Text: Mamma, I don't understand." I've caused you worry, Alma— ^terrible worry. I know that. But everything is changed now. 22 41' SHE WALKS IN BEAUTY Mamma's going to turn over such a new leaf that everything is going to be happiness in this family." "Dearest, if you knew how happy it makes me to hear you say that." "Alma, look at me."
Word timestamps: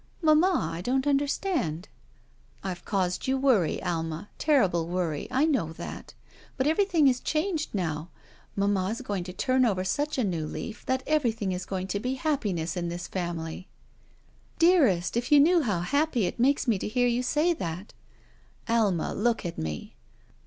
Mamma, 0.23 0.71
I 0.73 0.81
don't 0.81 1.05
understand." 1.05 1.87
I've 2.63 2.83
caused 2.85 3.27
you 3.27 3.37
worry, 3.37 3.83
Alma— 3.83 4.29
^terrible 4.39 4.87
worry. 4.87 5.27
I 5.29 5.45
know 5.45 5.73
that. 5.73 6.15
But 6.57 6.65
everything 6.65 7.07
is 7.07 7.19
changed 7.19 7.75
now. 7.75 8.09
22 8.55 8.61
41' 8.61 8.65
SHE 8.65 8.65
WALKS 8.65 8.69
IN 8.71 8.73
BEAUTY 8.73 8.73
Mamma's 8.73 9.07
going 9.07 9.23
to 9.23 9.45
turn 9.45 9.65
over 9.69 9.83
such 9.83 10.17
a 10.17 10.23
new 10.23 10.47
leaf 10.47 10.83
that 10.87 11.03
everything 11.05 11.51
is 11.51 11.65
going 11.67 11.85
to 11.85 11.99
be 11.99 12.15
happiness 12.15 12.75
in 12.75 12.89
this 12.89 13.07
family." 13.07 13.67
"Dearest, 14.57 15.15
if 15.15 15.31
you 15.31 15.39
knew 15.39 15.61
how 15.61 15.81
happy 15.81 16.25
it 16.25 16.39
makes 16.39 16.67
me 16.67 16.79
to 16.79 16.87
hear 16.87 17.05
you 17.05 17.21
say 17.21 17.53
that." 17.53 17.93
"Alma, 18.67 19.13
look 19.13 19.45
at 19.45 19.59
me." 19.59 19.97